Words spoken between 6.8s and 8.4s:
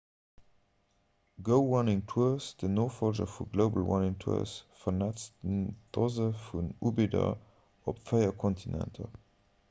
ubidder op véier